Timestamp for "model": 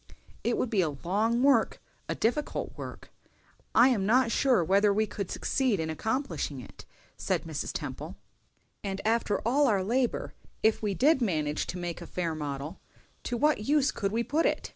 12.33-12.79